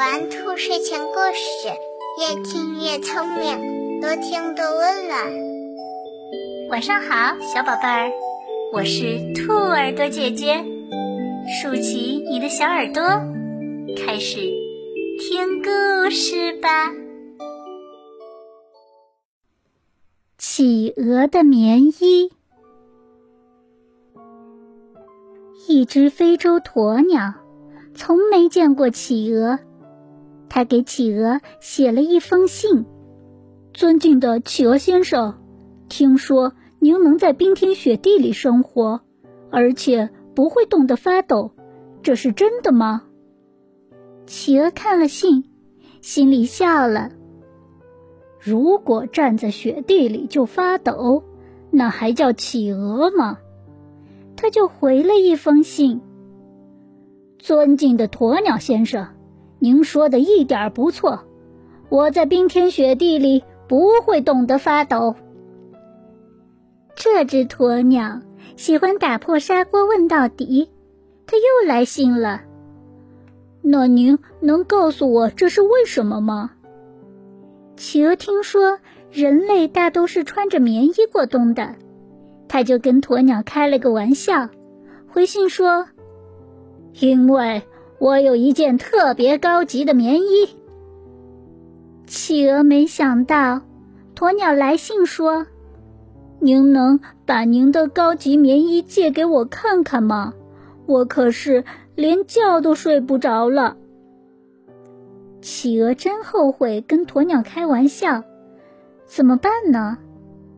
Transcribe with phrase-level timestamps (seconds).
[0.00, 1.68] 玩兔睡前故事，
[2.18, 5.30] 越听越聪明，多听多温暖。
[6.70, 8.10] 晚上好，小宝贝儿，
[8.72, 10.64] 我是兔耳朵姐姐，
[11.60, 13.02] 竖起你的小耳朵，
[13.94, 14.40] 开始
[15.18, 16.90] 听故事吧。
[20.38, 22.32] 企鹅的棉衣，
[25.68, 27.34] 一只非洲鸵鸟
[27.94, 29.58] 从没见过企鹅。
[30.50, 32.84] 他给企鹅写了一封信
[33.72, 35.38] ：“尊敬的企鹅先生，
[35.88, 39.00] 听说您能在冰天雪地里生活，
[39.50, 41.52] 而且不会冻得发抖，
[42.02, 43.04] 这是真的吗？”
[44.26, 45.44] 企鹅看了信，
[46.00, 47.12] 心里笑了。
[48.40, 51.22] 如果站在雪地里就发抖，
[51.70, 53.38] 那还叫企鹅吗？
[54.34, 56.00] 他就回了一封信
[57.38, 59.06] ：“尊敬的鸵鸟先生。”
[59.62, 61.22] 您说的一点不错，
[61.90, 65.14] 我在冰天雪地里不会冻得发抖。
[66.96, 68.20] 这只鸵鸟
[68.56, 70.70] 喜欢打破砂锅问到底，
[71.26, 72.40] 它又来信了。
[73.60, 76.52] 那您能告诉我这是为什么吗？
[77.76, 78.78] 企鹅听说
[79.10, 81.74] 人类大都是穿着棉衣过冬的，
[82.48, 84.48] 他就跟鸵鸟开了个玩笑，
[85.06, 85.86] 回信说
[86.98, 87.62] ：“因为。”
[88.00, 90.48] 我有一件特别高级的棉衣。
[92.06, 93.60] 企鹅没想到，
[94.16, 95.46] 鸵鸟来信说
[96.40, 100.32] ：“您能把您的高级棉衣借给我看看吗？
[100.86, 101.62] 我可是
[101.94, 103.76] 连觉都睡不着了。”
[105.42, 108.24] 企鹅真后悔跟鸵鸟开玩笑，
[109.04, 109.98] 怎么办呢？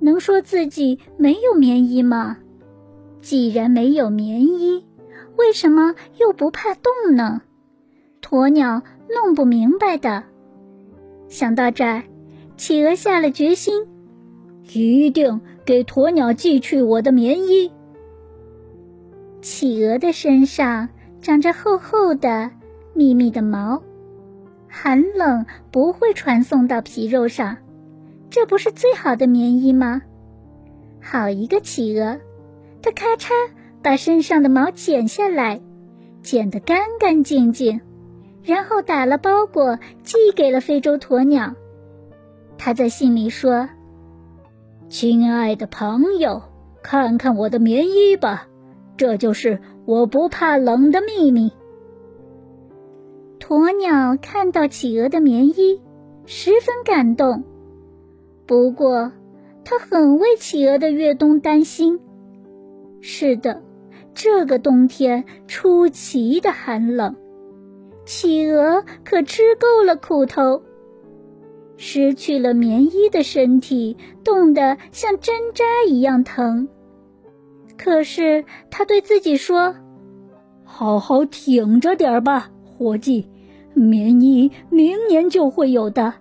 [0.00, 2.38] 能说自己没有棉衣吗？
[3.20, 4.82] 既然没有棉衣。
[5.36, 7.42] 为什么又不怕冻呢？
[8.22, 10.24] 鸵鸟弄不明白的。
[11.28, 12.02] 想到这儿，
[12.56, 13.86] 企鹅下了决心，
[14.72, 17.70] 一定给鸵鸟寄去我的棉衣。
[19.40, 20.88] 企鹅的身上
[21.20, 22.50] 长着厚厚的、
[22.94, 23.82] 密密的毛，
[24.68, 27.56] 寒冷不会传送到皮肉上，
[28.30, 30.02] 这不是最好的棉衣吗？
[31.00, 32.18] 好一个企鹅，
[32.82, 33.30] 它咔嚓。
[33.86, 35.60] 把身上的毛剪下来，
[36.20, 37.80] 剪得干干净净，
[38.42, 41.54] 然后打了包裹寄给了非洲鸵鸟。
[42.58, 43.68] 他在信里说
[44.90, 46.42] ：“亲爱的朋友，
[46.82, 48.48] 看看我的棉衣吧，
[48.96, 51.52] 这就是我不怕冷的秘密。”
[53.38, 55.80] 鸵鸟看到企鹅的棉衣，
[56.24, 57.44] 十分感动，
[58.46, 59.12] 不过
[59.64, 62.00] 他很为企鹅的越冬担心。
[63.00, 63.62] 是的。
[64.16, 67.14] 这个冬天出奇的寒冷，
[68.06, 70.62] 企鹅可吃够了苦头。
[71.76, 73.94] 失去了棉衣的身体
[74.24, 76.66] 冻得像针扎一样疼。
[77.76, 79.76] 可是他对自己说
[80.64, 83.28] ：“好好挺着点儿吧，伙计，
[83.74, 86.14] 棉衣明年就会有的。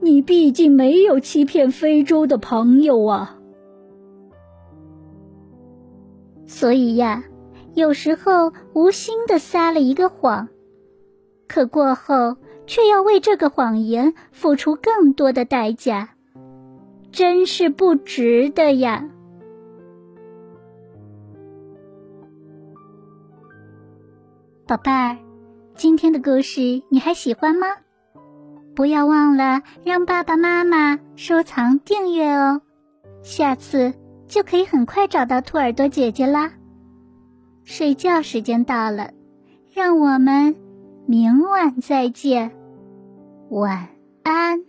[0.00, 3.34] 你毕竟没有欺骗非洲的朋友啊。”
[6.48, 7.22] 所以呀，
[7.74, 10.48] 有时候无心的撒了一个谎，
[11.46, 12.36] 可过后
[12.66, 16.08] 却要为这个谎言付出更多的代价，
[17.12, 19.04] 真是不值得呀！
[24.66, 25.16] 宝贝儿，
[25.74, 27.66] 今天的故事你还喜欢吗？
[28.74, 32.62] 不要忘了让爸爸妈妈收藏订阅哦，
[33.22, 33.92] 下次。
[34.28, 36.52] 就可以很快找到兔耳朵姐姐啦。
[37.64, 39.10] 睡觉时间到了，
[39.72, 40.54] 让我们
[41.06, 42.52] 明晚再见，
[43.50, 43.88] 晚
[44.22, 44.62] 安。